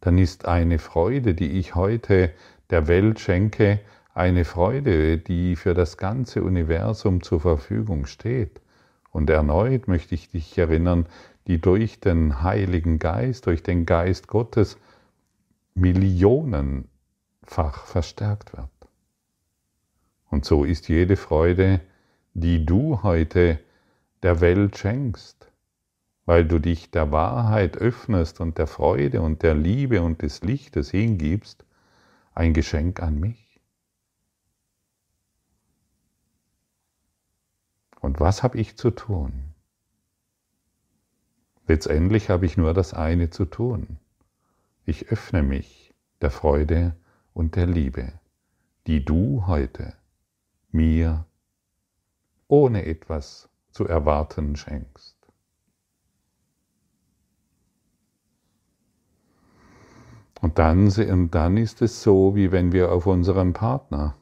dann 0.00 0.18
ist 0.18 0.46
eine 0.46 0.78
Freude, 0.80 1.34
die 1.34 1.52
ich 1.52 1.76
heute 1.76 2.32
der 2.70 2.88
Welt 2.88 3.20
schenke, 3.20 3.80
eine 4.12 4.44
Freude, 4.44 5.18
die 5.18 5.56
für 5.56 5.72
das 5.72 5.96
ganze 5.96 6.42
Universum 6.42 7.22
zur 7.22 7.40
Verfügung 7.40 8.06
steht. 8.06 8.60
Und 9.10 9.30
erneut 9.30 9.86
möchte 9.88 10.14
ich 10.14 10.30
dich 10.30 10.58
erinnern, 10.58 11.06
die 11.46 11.60
durch 11.60 12.00
den 12.00 12.42
Heiligen 12.42 12.98
Geist, 12.98 13.46
durch 13.46 13.62
den 13.62 13.86
Geist 13.86 14.26
Gottes 14.26 14.76
millionenfach 15.74 16.88
verstärkt 17.84 18.56
wird. 18.56 18.68
Und 20.28 20.44
so 20.44 20.64
ist 20.64 20.88
jede 20.88 21.16
Freude, 21.16 21.80
die 22.34 22.66
du 22.66 23.02
heute 23.02 23.60
der 24.22 24.40
Welt 24.40 24.78
schenkst, 24.78 25.50
weil 26.24 26.44
du 26.44 26.58
dich 26.58 26.90
der 26.90 27.10
Wahrheit 27.10 27.76
öffnest 27.76 28.40
und 28.40 28.58
der 28.58 28.66
Freude 28.66 29.20
und 29.22 29.42
der 29.42 29.54
Liebe 29.54 30.02
und 30.02 30.22
des 30.22 30.42
Lichtes 30.42 30.90
hingibst, 30.90 31.64
ein 32.34 32.54
Geschenk 32.54 33.02
an 33.02 33.18
mich. 33.18 33.60
Und 38.00 38.20
was 38.20 38.42
habe 38.42 38.58
ich 38.58 38.76
zu 38.76 38.90
tun? 38.90 39.54
Letztendlich 41.66 42.30
habe 42.30 42.46
ich 42.46 42.56
nur 42.56 42.74
das 42.74 42.94
eine 42.94 43.30
zu 43.30 43.44
tun. 43.44 43.98
Ich 44.84 45.08
öffne 45.08 45.42
mich 45.42 45.94
der 46.20 46.30
Freude 46.30 46.96
und 47.32 47.54
der 47.54 47.66
Liebe, 47.66 48.12
die 48.86 49.04
du 49.04 49.46
heute 49.46 49.94
mir 50.72 51.26
ohne 52.48 52.84
etwas 52.84 53.48
zu 53.72 53.86
erwarten 53.86 54.56
schenkst. 54.56 55.16
Und 60.40 60.58
dann, 60.58 60.88
und 60.88 61.30
dann 61.34 61.56
ist 61.56 61.82
es 61.82 62.02
so, 62.02 62.34
wie 62.34 62.50
wenn 62.50 62.72
wir 62.72 62.90
auf 62.90 63.06
unseren 63.06 63.52
Partner 63.52 64.16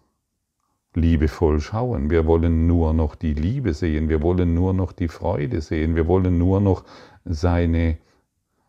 liebevoll 0.95 1.61
schauen. 1.61 2.11
Wir 2.11 2.27
wollen 2.27 2.67
nur 2.67 2.93
noch 2.93 3.15
die 3.15 3.35
Liebe 3.35 3.75
sehen, 3.75 4.09
wir 4.09 4.23
wollen 4.23 4.55
nur 4.55 4.75
noch 4.75 4.93
die 4.93 5.09
Freude 5.09 5.61
sehen, 5.61 5.95
wir 5.95 6.07
wollen 6.07 6.37
nur 6.37 6.61
noch 6.61 6.85
seine, 7.25 7.99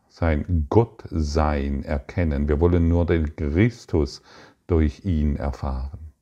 sein 0.07 0.67
Gottsein 0.69 1.83
erkennen, 1.83 2.47
wir 2.47 2.59
wollen 2.59 2.87
nur 2.87 3.05
den 3.05 3.35
Christus 3.35 4.21
durch 4.67 5.03
ihn 5.03 5.35
erfahren. 5.35 6.13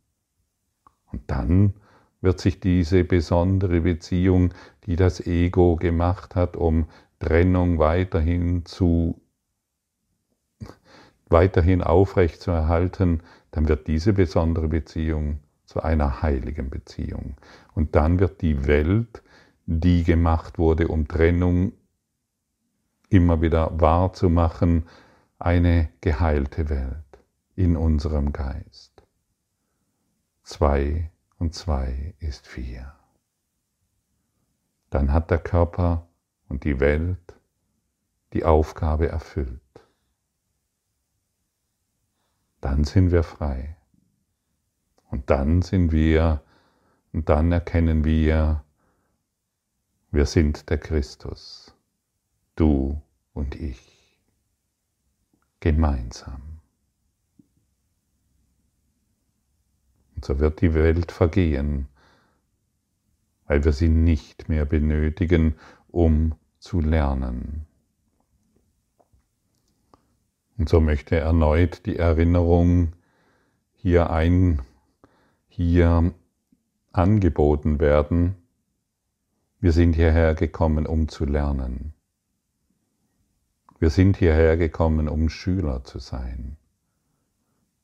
Und 1.12 1.22
dann 1.28 1.74
wird 2.22 2.40
sich 2.40 2.60
diese 2.60 3.04
besondere 3.04 3.82
Beziehung, 3.82 4.54
die 4.86 4.96
das 4.96 5.26
Ego 5.26 5.76
gemacht 5.76 6.36
hat, 6.36 6.58
um 6.58 6.88
Trennung 7.20 7.80
weiterhin 7.80 8.66
zu 8.66 9.22
weiterhin 11.30 11.84
aufrecht 11.84 12.42
zu 12.42 12.52
erhalten, 12.52 13.22
dann 13.52 13.68
wird 13.68 13.88
diese 13.88 14.14
besondere 14.14 14.68
Beziehung 14.68 15.40
zu 15.66 15.82
einer 15.82 16.22
heiligen 16.24 16.70
Beziehung. 16.70 17.36
Und 17.76 17.96
dann 17.96 18.20
wird 18.20 18.42
die 18.42 18.66
Welt, 18.66 19.22
die 19.68 20.04
gemacht 20.04 20.58
wurde, 20.58 20.88
um 20.88 21.08
Trennung 21.08 21.74
immer 23.10 23.42
wieder 23.42 23.80
wahrzumachen, 23.80 24.88
eine 25.38 25.90
geheilte 26.02 26.70
Welt 26.70 26.96
in 27.56 27.78
unserem 27.78 28.34
Geist. 28.34 29.04
Zwei 30.44 31.12
und 31.40 31.56
zwei 31.56 32.14
ist 32.20 32.48
vier. 32.48 32.94
Dann 34.90 35.12
hat 35.12 35.32
der 35.32 35.40
Körper 35.40 36.08
und 36.50 36.64
die 36.64 36.80
Welt 36.80 37.36
die 38.34 38.44
Aufgabe 38.46 39.10
erfüllt. 39.10 39.62
Dann 42.62 42.84
sind 42.84 43.12
wir 43.12 43.24
frei. 43.24 43.78
Und 45.10 45.30
dann 45.30 45.62
sind 45.62 45.92
wir, 45.92 46.44
und 47.14 47.30
dann 47.30 47.52
erkennen 47.52 48.04
wir, 48.04 48.64
wir 50.12 50.26
sind 50.26 50.70
der 50.70 50.78
Christus, 50.78 51.74
du 52.56 53.02
und 53.34 53.56
ich, 53.56 54.20
gemeinsam. 55.60 56.49
So 60.26 60.40
wird 60.40 60.62
die 60.62 60.74
Welt 60.74 61.12
vergehen, 61.12 61.88
weil 63.46 63.64
wir 63.64 63.74
sie 63.74 63.90
nicht 63.90 64.50
mehr 64.50 64.66
benötigen, 64.66 65.56
um 65.88 66.36
zu 66.60 66.82
lernen. 66.82 67.66
Und 70.58 70.68
so 70.68 70.82
möchte 70.82 71.16
erneut 71.16 71.86
die 71.86 71.96
Erinnerung 71.96 72.94
hier 73.74 74.10
ein 74.10 74.62
hier 75.48 76.14
angeboten 76.92 77.80
werden. 77.80 78.36
Wir 79.60 79.72
sind 79.72 79.96
hierher 79.96 80.36
gekommen, 80.36 80.86
um 80.86 81.08
zu 81.08 81.26
lernen. 81.26 81.94
Wir 83.80 83.90
sind 83.90 84.18
hierher 84.18 84.58
gekommen, 84.58 85.08
um 85.08 85.30
Schüler 85.30 85.84
zu 85.86 86.00
sein. 86.00 86.58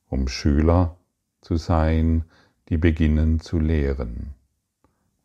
Um 0.08 0.28
Schüler 0.28 0.98
zu 1.46 1.56
sein, 1.56 2.24
die 2.68 2.76
beginnen 2.76 3.38
zu 3.38 3.60
lehren, 3.60 4.34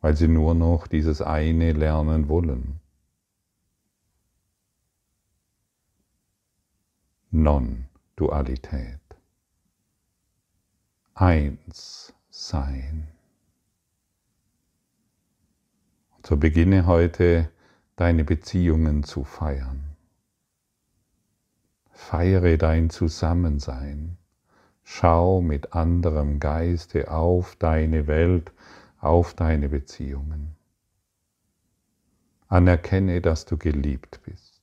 weil 0.00 0.16
sie 0.16 0.28
nur 0.28 0.54
noch 0.54 0.86
dieses 0.86 1.20
eine 1.20 1.72
lernen 1.72 2.28
wollen. 2.28 2.78
Non-Dualität. 7.32 9.00
Eins 11.14 12.14
sein. 12.30 13.08
Und 16.16 16.26
so 16.26 16.36
beginne 16.36 16.86
heute 16.86 17.50
deine 17.96 18.22
Beziehungen 18.22 19.02
zu 19.02 19.24
feiern. 19.24 19.96
Feiere 21.90 22.56
dein 22.58 22.90
Zusammensein. 22.90 24.18
Schau 24.82 25.40
mit 25.40 25.72
anderem 25.74 26.40
Geiste 26.40 27.10
auf 27.10 27.56
deine 27.56 28.06
Welt, 28.06 28.52
auf 29.00 29.34
deine 29.34 29.68
Beziehungen. 29.68 30.54
Anerkenne, 32.48 33.20
dass 33.20 33.44
du 33.44 33.56
geliebt 33.56 34.20
bist. 34.24 34.62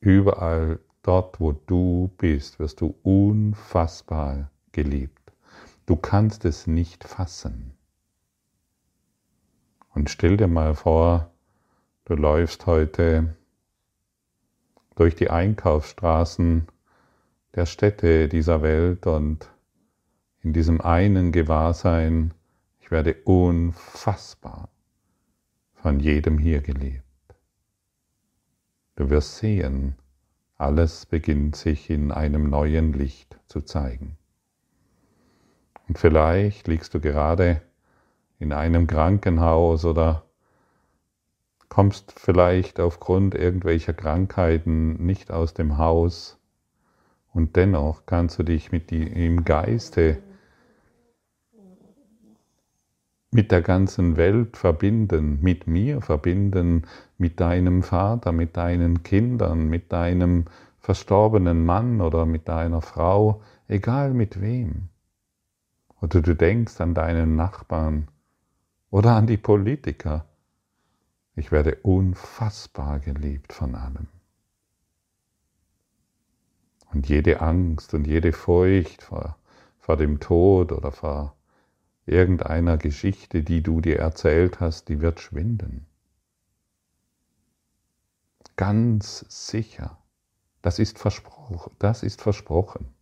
Überall 0.00 0.80
dort, 1.02 1.40
wo 1.40 1.52
du 1.52 2.10
bist, 2.16 2.58
wirst 2.58 2.80
du 2.80 2.94
unfassbar 3.02 4.50
geliebt. 4.72 5.32
Du 5.86 5.96
kannst 5.96 6.44
es 6.44 6.66
nicht 6.66 7.04
fassen. 7.04 7.72
Und 9.94 10.08
stell 10.10 10.36
dir 10.36 10.48
mal 10.48 10.74
vor, 10.74 11.30
du 12.06 12.14
läufst 12.14 12.66
heute 12.66 13.36
durch 14.94 15.14
die 15.14 15.30
Einkaufsstraßen 15.30 16.66
der 17.54 17.66
Städte 17.66 18.28
dieser 18.28 18.62
Welt 18.62 19.06
und 19.06 19.50
in 20.40 20.52
diesem 20.52 20.80
einen 20.80 21.32
Gewahrsein, 21.32 22.32
ich 22.80 22.90
werde 22.90 23.14
unfassbar 23.24 24.70
von 25.74 26.00
jedem 26.00 26.38
hier 26.38 26.60
geliebt. 26.60 27.04
Du 28.96 29.10
wirst 29.10 29.36
sehen, 29.36 29.96
alles 30.56 31.06
beginnt 31.06 31.56
sich 31.56 31.90
in 31.90 32.12
einem 32.12 32.48
neuen 32.48 32.92
Licht 32.92 33.38
zu 33.46 33.62
zeigen. 33.62 34.16
Und 35.88 35.98
vielleicht 35.98 36.68
liegst 36.68 36.94
du 36.94 37.00
gerade 37.00 37.62
in 38.38 38.52
einem 38.52 38.86
Krankenhaus 38.86 39.84
oder 39.84 40.24
kommst 41.68 42.12
vielleicht 42.18 42.80
aufgrund 42.80 43.34
irgendwelcher 43.34 43.92
Krankheiten 43.92 45.04
nicht 45.04 45.30
aus 45.30 45.54
dem 45.54 45.78
Haus 45.78 46.38
und 47.32 47.56
dennoch 47.56 48.06
kannst 48.06 48.38
du 48.38 48.42
dich 48.42 48.72
mit 48.72 48.90
die, 48.90 49.02
im 49.02 49.44
Geiste 49.44 50.22
mit 53.32 53.50
der 53.50 53.62
ganzen 53.62 54.16
Welt 54.18 54.58
verbinden, 54.58 55.38
mit 55.40 55.66
mir 55.66 56.02
verbinden, 56.02 56.86
mit 57.16 57.40
deinem 57.40 57.82
Vater, 57.82 58.30
mit 58.30 58.58
deinen 58.58 59.02
Kindern, 59.02 59.68
mit 59.68 59.90
deinem 59.90 60.44
verstorbenen 60.80 61.64
Mann 61.64 62.02
oder 62.02 62.26
mit 62.26 62.48
deiner 62.48 62.82
Frau, 62.82 63.40
egal 63.68 64.12
mit 64.12 64.42
wem. 64.42 64.88
Oder 66.02 66.20
du 66.20 66.34
denkst 66.34 66.80
an 66.80 66.94
deinen 66.94 67.36
Nachbarn 67.36 68.08
oder 68.90 69.12
an 69.12 69.26
die 69.26 69.38
Politiker. 69.38 70.26
Ich 71.34 71.50
werde 71.52 71.76
unfassbar 71.76 72.98
geliebt 72.98 73.54
von 73.54 73.74
allem. 73.74 74.08
Und 76.92 77.08
jede 77.08 77.40
Angst 77.40 77.94
und 77.94 78.06
jede 78.06 78.32
Furcht 78.32 79.02
vor, 79.02 79.36
vor 79.78 79.96
dem 79.96 80.20
Tod 80.20 80.72
oder 80.72 80.92
vor 80.92 81.34
irgendeiner 82.06 82.76
Geschichte, 82.76 83.42
die 83.42 83.62
du 83.62 83.80
dir 83.80 83.98
erzählt 83.98 84.60
hast, 84.60 84.88
die 84.88 85.00
wird 85.00 85.20
schwinden. 85.20 85.86
ganz 88.56 89.24
sicher. 89.28 89.98
Das 90.62 90.78
ist 90.78 90.98
versprochen. 90.98 91.72
Das 91.78 92.02
ist 92.02 92.22
versprochen. 92.22 92.94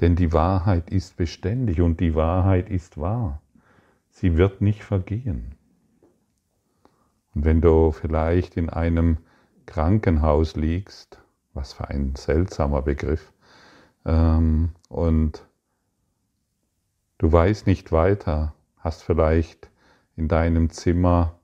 Denn 0.00 0.16
die 0.16 0.32
Wahrheit 0.32 0.90
ist 0.90 1.16
beständig 1.16 1.80
und 1.80 2.00
die 2.00 2.14
Wahrheit 2.14 2.70
ist 2.70 2.98
wahr. 2.98 3.42
Sie 4.10 4.36
wird 4.38 4.60
nicht 4.60 4.82
vergehen. 4.82 5.54
Und 7.34 7.44
wenn 7.44 7.60
du 7.60 7.92
vielleicht 7.92 8.56
in 8.56 8.70
einem 8.70 9.18
Krankenhaus 9.66 10.56
liegst, 10.56 11.20
was 11.54 11.72
für 11.72 11.88
ein 11.88 12.14
seltsamer 12.16 12.82
Begriff, 12.82 13.32
ähm, 14.04 14.70
und 14.88 15.46
du 17.18 17.32
weißt 17.32 17.66
nicht 17.66 17.92
weiter, 17.92 18.54
hast 18.78 19.02
vielleicht 19.02 19.70
in 20.16 20.28
deinem 20.28 20.70
Zimmer 20.70 21.38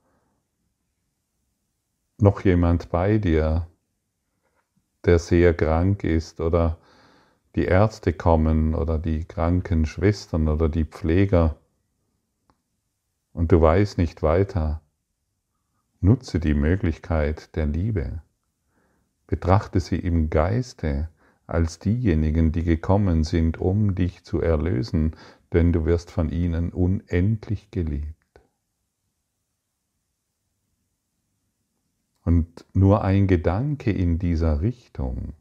noch 2.19 2.43
jemand 2.45 2.91
bei 2.91 3.19
dir, 3.19 3.67
der 5.05 5.19
sehr 5.19 5.55
krank 5.55 6.05
ist 6.05 6.41
oder 6.41 6.77
die 7.55 7.65
Ärzte 7.65 8.13
kommen 8.13 8.75
oder 8.75 8.99
die 8.99 9.25
Krankenschwestern 9.25 10.49
oder 10.49 10.69
die 10.69 10.85
Pfleger. 10.85 11.57
Und 13.33 13.51
du 13.53 13.61
weißt 13.61 13.97
nicht 13.97 14.23
weiter, 14.23 14.83
nutze 16.01 16.39
die 16.39 16.55
Möglichkeit 16.55 17.57
der 17.57 17.67
Liebe. 17.67 18.23
Betrachte 19.31 19.79
sie 19.79 19.95
im 19.97 20.29
Geiste 20.29 21.09
als 21.47 21.79
diejenigen, 21.79 22.51
die 22.51 22.65
gekommen 22.65 23.23
sind, 23.23 23.59
um 23.59 23.95
dich 23.95 24.25
zu 24.25 24.41
erlösen, 24.41 25.13
denn 25.53 25.73
du 25.73 25.85
wirst 25.85 26.11
von 26.11 26.31
ihnen 26.31 26.71
unendlich 26.71 27.71
geliebt. 27.71 28.17
Und 32.25 32.67
nur 32.73 33.05
ein 33.05 33.29
Gedanke 33.29 33.93
in 33.93 34.19
dieser 34.19 34.63
Richtung 34.63 35.35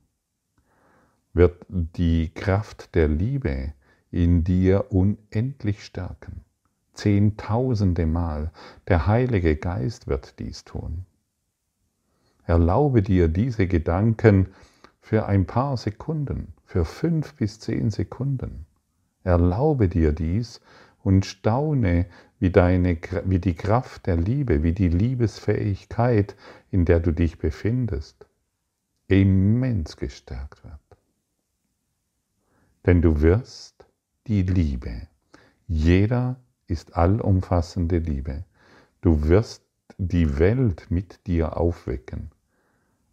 wird 1.34 1.66
die 1.70 2.30
Kraft 2.36 2.94
der 2.94 3.08
Liebe 3.08 3.74
in 4.12 4.44
dir 4.44 4.92
unendlich 4.92 5.84
stärken. 5.84 6.46
Zehntausende 6.94 8.06
Mal. 8.06 8.52
Der 8.88 9.08
Heilige 9.08 9.56
Geist 9.56 10.06
wird 10.06 10.38
dies 10.38 10.64
tun. 10.64 11.08
Erlaube 12.50 13.04
dir 13.04 13.28
diese 13.28 13.68
Gedanken 13.68 14.48
für 15.02 15.28
ein 15.28 15.46
paar 15.46 15.78
Sekunden, 15.78 16.56
für 16.66 16.84
fünf 16.84 17.36
bis 17.36 17.60
zehn 17.60 17.92
Sekunden. 17.92 18.66
Erlaube 19.24 19.88
dir 19.88 20.14
dies 20.14 20.60
und 21.04 21.28
staune, 21.28 22.08
wie, 22.40 22.50
deine, 22.50 22.98
wie 23.26 23.38
die 23.38 23.54
Kraft 23.54 24.08
der 24.08 24.18
Liebe, 24.18 24.64
wie 24.64 24.72
die 24.72 24.88
Liebesfähigkeit, 24.88 26.36
in 26.72 26.86
der 26.86 27.00
du 27.00 27.12
dich 27.12 27.38
befindest, 27.38 28.26
immens 29.08 29.96
gestärkt 29.96 30.64
wird. 30.64 30.98
Denn 32.88 33.04
du 33.04 33.22
wirst 33.22 33.86
die 34.26 34.42
Liebe. 34.42 35.08
Jeder 35.68 36.38
ist 36.66 36.96
allumfassende 36.96 38.00
Liebe. 38.00 38.44
Du 39.02 39.28
wirst 39.28 39.62
die 40.00 40.40
Welt 40.40 40.88
mit 40.90 41.28
dir 41.28 41.56
aufwecken. 41.56 42.32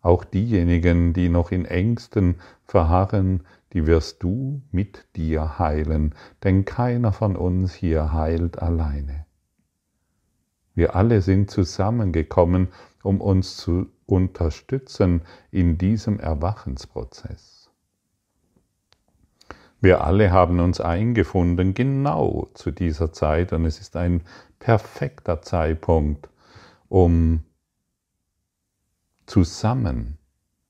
Auch 0.07 0.25
diejenigen, 0.25 1.15
die 1.15 1.29
noch 1.29 1.51
in 1.51 1.65
Ängsten 1.65 2.37
verharren, 2.65 3.45
die 3.73 3.89
wirst 3.89 4.23
du 4.23 4.63
mit 4.71 5.05
dir 5.17 5.59
heilen, 5.59 6.15
denn 6.45 6.65
keiner 6.65 7.13
von 7.13 7.35
uns 7.35 7.75
hier 7.75 8.13
heilt 8.13 8.63
alleine. 8.63 9.27
Wir 10.77 10.95
alle 10.95 11.23
sind 11.23 11.51
zusammengekommen, 11.51 12.69
um 13.03 13.21
uns 13.21 13.57
zu 13.57 13.87
unterstützen 14.07 15.23
in 15.51 15.77
diesem 15.77 16.21
Erwachensprozess. 16.21 17.73
Wir 19.81 20.05
alle 20.05 20.31
haben 20.31 20.61
uns 20.61 20.81
eingefunden 20.81 21.75
genau 21.75 22.49
zu 22.55 22.71
dieser 22.71 23.13
Zeit 23.13 23.53
und 23.53 23.65
es 23.65 23.81
ist 23.81 23.97
ein 23.97 24.23
perfekter 24.61 25.43
Zeitpunkt, 25.43 26.29
um 26.89 27.43
zusammen, 29.27 30.19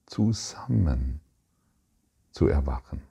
zusammen 0.05 1.21
zu 2.31 2.47
erwachen. 2.47 3.01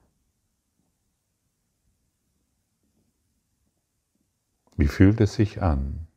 Wie 4.75 4.87
fühlt 4.87 5.19
es 5.21 5.33
sich 5.33 5.61
an, 5.61 6.07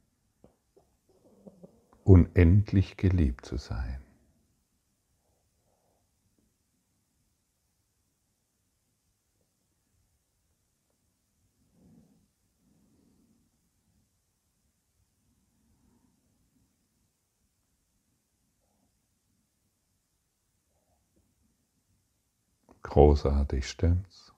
unendlich 2.05 2.97
geliebt 2.97 3.47
zu 3.47 3.57
sein? 3.57 4.03
Großartig, 22.90 23.68
stimmt's? 23.68 24.33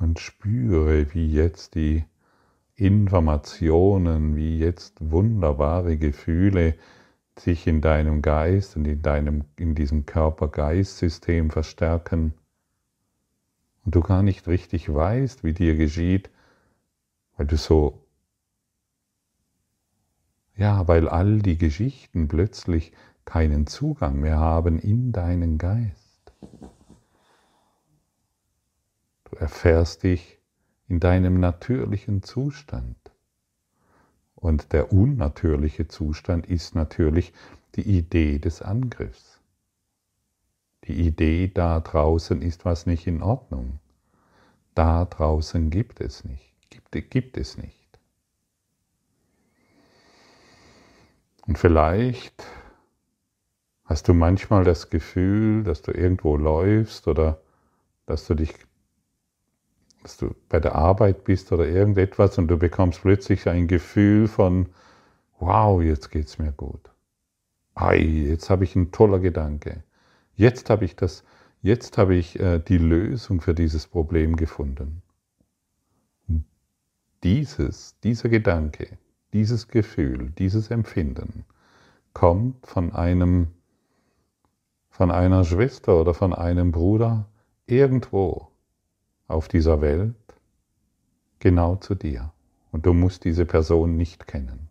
Und 0.00 0.18
spüre, 0.18 1.14
wie 1.14 1.32
jetzt 1.32 1.76
die 1.76 2.04
Informationen, 2.74 4.34
wie 4.34 4.58
jetzt 4.58 4.96
wunderbare 5.00 5.96
Gefühle 5.96 6.74
sich 7.38 7.68
in 7.68 7.80
deinem 7.80 8.20
Geist 8.20 8.76
und 8.76 8.84
in, 8.84 9.00
deinem, 9.00 9.44
in 9.56 9.76
diesem 9.76 10.06
Körper-Geist-System 10.06 11.50
verstärken 11.50 12.34
und 13.84 13.94
du 13.94 14.00
gar 14.00 14.24
nicht 14.24 14.48
richtig 14.48 14.92
weißt, 14.92 15.44
wie 15.44 15.52
dir 15.52 15.76
geschieht, 15.76 16.30
weil 17.36 17.46
du 17.46 17.56
so, 17.56 18.04
ja, 20.56 20.88
weil 20.88 21.08
all 21.08 21.38
die 21.38 21.58
Geschichten 21.58 22.26
plötzlich 22.26 22.92
keinen 23.24 23.66
Zugang 23.66 24.20
mehr 24.20 24.38
haben 24.38 24.78
in 24.78 25.12
deinen 25.12 25.58
Geist. 25.58 26.32
Du 29.24 29.36
erfährst 29.36 30.02
dich 30.02 30.38
in 30.88 31.00
deinem 31.00 31.38
natürlichen 31.38 32.22
Zustand. 32.22 32.96
Und 34.34 34.72
der 34.72 34.92
unnatürliche 34.92 35.86
Zustand 35.86 36.46
ist 36.46 36.74
natürlich 36.74 37.32
die 37.76 37.82
Idee 37.98 38.38
des 38.38 38.62
Angriffs. 38.62 39.40
Die 40.84 41.06
Idee, 41.06 41.48
da 41.48 41.78
draußen 41.78 42.42
ist 42.42 42.64
was 42.64 42.86
nicht 42.86 43.06
in 43.06 43.22
Ordnung. 43.22 43.78
Da 44.74 45.04
draußen 45.04 45.70
gibt 45.70 46.00
es 46.00 46.24
nicht. 46.24 46.54
Gibt, 46.70 47.10
gibt 47.10 47.36
es 47.36 47.58
nicht. 47.58 47.76
Und 51.46 51.58
vielleicht 51.58 52.44
Hast 53.90 54.06
du 54.06 54.14
manchmal 54.14 54.62
das 54.62 54.88
Gefühl, 54.88 55.64
dass 55.64 55.82
du 55.82 55.90
irgendwo 55.90 56.36
läufst 56.36 57.08
oder 57.08 57.40
dass 58.06 58.24
du 58.24 58.36
dich, 58.36 58.54
dass 60.04 60.16
du 60.16 60.32
bei 60.48 60.60
der 60.60 60.76
Arbeit 60.76 61.24
bist 61.24 61.50
oder 61.50 61.66
irgendetwas 61.66 62.38
und 62.38 62.46
du 62.46 62.56
bekommst 62.56 63.02
plötzlich 63.02 63.48
ein 63.48 63.66
Gefühl 63.66 64.28
von, 64.28 64.68
wow, 65.40 65.82
jetzt 65.82 66.12
geht's 66.12 66.38
mir 66.38 66.52
gut. 66.52 66.92
Ei, 67.74 67.98
jetzt 67.98 68.48
habe 68.48 68.62
ich 68.62 68.76
einen 68.76 68.92
toller 68.92 69.18
Gedanke. 69.18 69.82
Jetzt 70.36 70.70
habe 70.70 70.84
ich 70.84 70.94
das, 70.94 71.24
jetzt 71.60 71.98
habe 71.98 72.14
ich 72.14 72.38
äh, 72.38 72.60
die 72.60 72.78
Lösung 72.78 73.40
für 73.40 73.54
dieses 73.54 73.88
Problem 73.88 74.36
gefunden. 74.36 75.02
Dieses, 77.24 77.98
dieser 78.04 78.28
Gedanke, 78.28 78.98
dieses 79.32 79.66
Gefühl, 79.66 80.30
dieses 80.38 80.70
Empfinden 80.70 81.44
kommt 82.12 82.64
von 82.68 82.92
einem 82.92 83.48
von 85.00 85.10
einer 85.10 85.44
Schwester 85.44 85.98
oder 85.98 86.12
von 86.12 86.34
einem 86.34 86.72
Bruder 86.72 87.24
irgendwo 87.64 88.48
auf 89.28 89.48
dieser 89.48 89.80
Welt 89.80 90.14
genau 91.38 91.76
zu 91.76 91.94
dir. 91.94 92.34
Und 92.70 92.84
du 92.84 92.92
musst 92.92 93.24
diese 93.24 93.46
Person 93.46 93.96
nicht 93.96 94.26
kennen. 94.26 94.68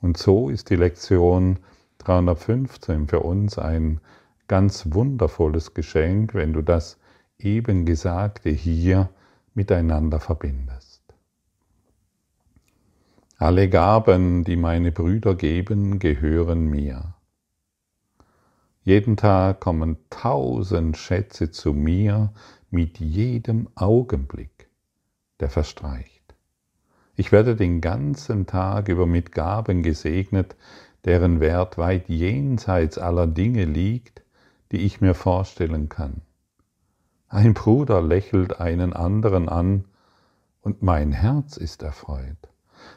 Und 0.00 0.16
so 0.16 0.48
ist 0.48 0.70
die 0.70 0.76
Lektion 0.76 1.58
315 1.98 3.08
für 3.08 3.20
uns 3.20 3.58
ein 3.58 4.00
ganz 4.48 4.86
wundervolles 4.90 5.74
Geschenk, 5.74 6.32
wenn 6.32 6.54
du 6.54 6.62
das 6.62 6.98
eben 7.38 7.84
Gesagte 7.84 8.48
hier 8.48 9.10
miteinander 9.52 10.18
verbindest. 10.18 11.02
Alle 13.36 13.68
Gaben, 13.68 14.44
die 14.44 14.56
meine 14.56 14.92
Brüder 14.92 15.34
geben, 15.34 15.98
gehören 15.98 16.64
mir. 16.64 17.16
Jeden 18.82 19.16
Tag 19.18 19.60
kommen 19.60 19.98
tausend 20.08 20.96
Schätze 20.96 21.50
zu 21.50 21.74
mir 21.74 22.32
mit 22.70 22.98
jedem 22.98 23.68
Augenblick, 23.74 24.70
der 25.40 25.50
verstreicht. 25.50 26.34
Ich 27.14 27.30
werde 27.30 27.56
den 27.56 27.82
ganzen 27.82 28.46
Tag 28.46 28.88
über 28.88 29.06
mit 29.06 29.32
Gaben 29.32 29.82
gesegnet, 29.82 30.56
deren 31.04 31.40
Wert 31.40 31.76
weit 31.76 32.08
jenseits 32.08 32.96
aller 32.96 33.26
Dinge 33.26 33.66
liegt, 33.66 34.22
die 34.72 34.78
ich 34.78 35.02
mir 35.02 35.14
vorstellen 35.14 35.90
kann. 35.90 36.22
Ein 37.28 37.52
Bruder 37.52 38.00
lächelt 38.00 38.60
einen 38.60 38.94
anderen 38.94 39.48
an, 39.48 39.84
und 40.62 40.82
mein 40.82 41.12
Herz 41.12 41.56
ist 41.56 41.82
erfreut. 41.82 42.49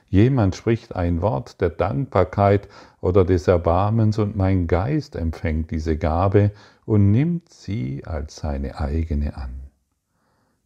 Jemand 0.10 0.56
spricht 0.56 0.96
ein 0.96 1.22
Wort 1.22 1.60
der 1.62 1.69
Dankbarkeit 1.69 2.67
oder 3.02 3.26
des 3.26 3.48
Erbarmens, 3.48 4.19
und 4.19 4.36
mein 4.36 4.67
Geist 4.67 5.15
empfängt 5.15 5.72
diese 5.72 5.98
Gabe 5.98 6.52
und 6.86 7.12
nimmt 7.12 7.50
sie 7.50 8.06
als 8.06 8.36
seine 8.38 8.80
eigene 8.80 9.36
an. 9.38 9.54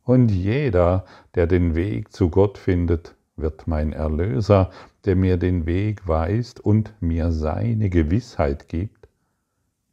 Und 0.03 0.29
jeder, 0.29 1.05
der 1.35 1.47
den 1.47 1.75
Weg 1.75 2.13
zu 2.13 2.29
Gott 2.29 2.57
findet, 2.57 3.15
wird 3.35 3.67
mein 3.67 3.93
Erlöser, 3.93 4.71
der 5.05 5.15
mir 5.15 5.37
den 5.37 5.65
Weg 5.65 6.07
weist 6.07 6.59
und 6.59 6.93
mir 7.01 7.31
seine 7.31 7.89
Gewissheit 7.89 8.67
gibt, 8.67 9.07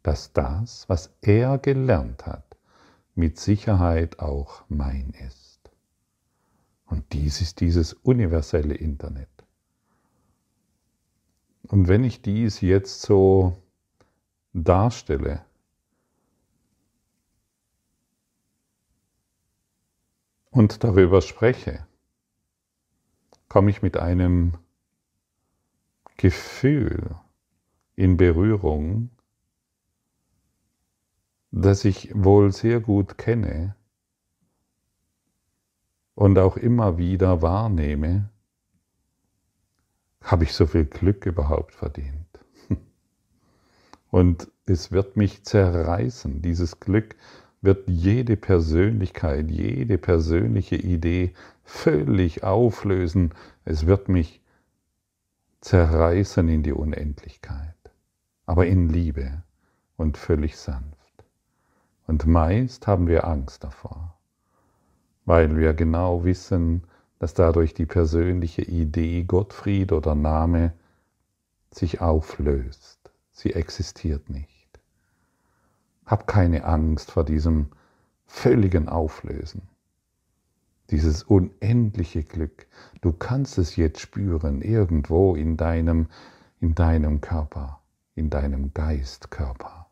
dass 0.03 0.33
das, 0.33 0.89
was 0.89 1.15
er 1.23 1.59
gelernt 1.59 2.27
hat, 2.27 2.57
mit 3.15 3.39
Sicherheit 3.39 4.19
auch 4.19 4.63
mein 4.69 5.13
ist. 5.27 5.44
Und 6.95 7.13
dies 7.13 7.41
ist 7.41 7.59
dieses 7.59 7.93
universelle 7.93 8.77
Internet. 8.77 9.29
Und 11.67 11.89
wenn 11.89 12.05
ich 12.05 12.23
dies 12.23 12.61
jetzt 12.61 13.03
so 13.03 13.61
darstelle, 14.53 15.45
und 20.53 20.85
darüber 20.85 21.21
spreche, 21.21 21.85
komme 23.49 23.71
ich 23.71 23.83
mit 23.83 23.97
einem 23.97 24.57
Gefühl 26.17 27.17
in 27.97 28.17
Berührung, 28.17 29.11
das 31.51 31.85
ich 31.85 32.13
wohl 32.15 32.53
sehr 32.53 32.79
gut 32.79 33.19
kenne 33.19 33.75
und 36.15 36.39
auch 36.39 36.57
immer 36.57 36.99
wieder 36.99 37.43
wahrnehme, 37.43 38.31
habe 40.23 40.45
ich 40.45 40.55
so 40.55 40.67
viel 40.67 40.87
Glück 40.87 41.27
überhaupt 41.27 41.75
verdient. 41.75 42.27
Und 44.11 44.51
es 44.67 44.91
wird 44.91 45.17
mich 45.17 45.45
zerreißen, 45.45 46.41
dieses 46.41 46.81
Glück 46.81 47.17
wird 47.61 47.89
jede 47.89 48.37
Persönlichkeit, 48.37 49.51
jede 49.51 49.99
persönliche 49.99 50.77
Idee 50.77 51.35
völlig 51.63 52.45
auflösen. 52.45 53.35
Es 53.65 53.87
wird 53.87 54.09
mich 54.09 54.43
zerreißen 55.61 56.47
in 56.49 56.63
die 56.63 56.73
Unendlichkeit, 56.73 57.75
aber 58.45 58.67
in 58.67 58.91
Liebe 58.91 59.43
und 59.97 60.19
völlig 60.19 60.57
sanft. 60.57 61.25
Und 62.07 62.27
meist 62.27 62.87
haben 62.87 63.07
wir 63.07 63.27
Angst 63.27 63.65
davor, 63.65 64.19
weil 65.25 65.57
wir 65.57 65.75
genau 65.75 66.25
wissen, 66.25 66.83
dass 67.19 67.35
dadurch 67.35 67.75
die 67.75 67.87
persönliche 67.87 68.63
Idee 68.63 69.25
Gottfried 69.25 69.93
oder 69.93 70.15
Name 70.15 70.73
sich 71.71 72.01
auflöst. 72.01 72.99
Sie 73.33 73.53
existiert 73.55 74.31
nicht. 74.31 74.51
Hab 76.07 76.27
keine 76.27 76.65
Angst 76.65 77.11
vor 77.11 77.25
diesem 77.25 77.69
völligen 78.27 78.89
Auflösen. 78.89 79.63
Dieses 80.91 81.23
unendliche 81.23 82.23
Glück. 82.23 82.67
Du 83.01 83.13
kannst 83.13 83.57
es 83.59 83.77
jetzt 83.77 84.01
spüren, 84.01 84.61
irgendwo 84.61 85.35
in 85.35 85.57
deinem, 85.57 86.09
in 86.61 86.75
deinem 86.75 87.23
Körper, 87.23 87.81
in 88.15 88.29
deinem 88.29 88.75
Geistkörper. 88.75 89.87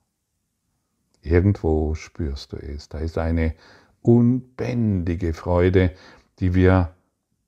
Irgendwo 1.22 1.94
spürst 1.94 2.52
du 2.52 2.56
es. 2.56 2.88
Da 2.88 2.98
ist 2.98 3.16
eine 3.16 3.54
unbändige 4.02 5.32
Freude, 5.32 5.94
die 6.40 6.54
wir 6.54 6.94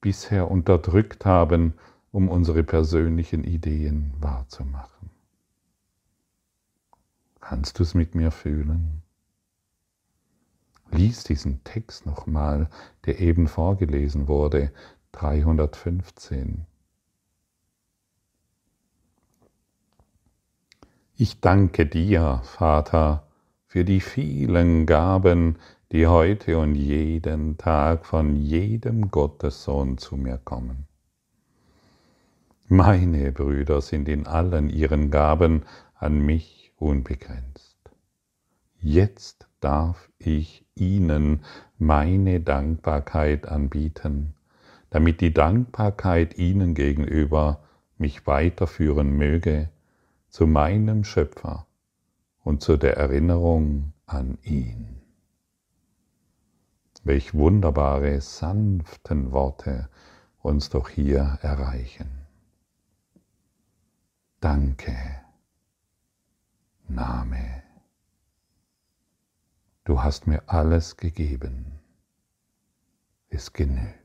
bisher 0.00 0.50
unterdrückt 0.50 1.24
haben, 1.24 1.74
um 2.12 2.28
unsere 2.28 2.62
persönlichen 2.62 3.44
Ideen 3.44 4.14
wahrzumachen. 4.20 5.10
Kannst 7.40 7.78
du 7.78 7.82
es 7.82 7.94
mit 7.94 8.14
mir 8.14 8.30
fühlen? 8.30 9.02
Lies 10.90 11.24
diesen 11.24 11.64
Text 11.64 12.06
nochmal, 12.06 12.68
der 13.04 13.18
eben 13.18 13.48
vorgelesen 13.48 14.28
wurde, 14.28 14.72
315. 15.12 16.66
Ich 21.16 21.40
danke 21.40 21.86
dir, 21.86 22.40
Vater, 22.44 23.26
für 23.66 23.84
die 23.84 24.00
vielen 24.00 24.86
Gaben, 24.86 25.58
die 25.94 26.08
heute 26.08 26.58
und 26.58 26.74
jeden 26.74 27.56
Tag 27.56 28.04
von 28.04 28.34
jedem 28.34 29.12
Gottessohn 29.12 29.96
zu 29.96 30.16
mir 30.16 30.38
kommen. 30.38 30.88
Meine 32.66 33.30
Brüder 33.30 33.80
sind 33.80 34.08
in 34.08 34.26
allen 34.26 34.70
ihren 34.70 35.12
Gaben 35.12 35.62
an 35.94 36.18
mich 36.18 36.72
unbegrenzt. 36.78 37.78
Jetzt 38.80 39.46
darf 39.60 40.10
ich 40.18 40.66
ihnen 40.74 41.44
meine 41.78 42.40
Dankbarkeit 42.40 43.46
anbieten, 43.46 44.34
damit 44.90 45.20
die 45.20 45.32
Dankbarkeit 45.32 46.36
ihnen 46.36 46.74
gegenüber 46.74 47.62
mich 47.98 48.26
weiterführen 48.26 49.16
möge 49.16 49.68
zu 50.28 50.48
meinem 50.48 51.04
Schöpfer 51.04 51.68
und 52.42 52.62
zu 52.62 52.76
der 52.76 52.96
Erinnerung 52.96 53.92
an 54.06 54.38
ihn. 54.42 55.03
Welch 57.04 57.34
wunderbare, 57.34 58.20
sanften 58.20 59.30
Worte 59.30 59.90
uns 60.42 60.70
doch 60.70 60.88
hier 60.88 61.38
erreichen. 61.42 62.26
Danke. 64.40 64.96
Name. 66.88 67.62
Du 69.84 70.02
hast 70.02 70.26
mir 70.26 70.42
alles 70.46 70.96
gegeben. 70.96 71.78
Es 73.28 73.52
genügt. 73.52 74.03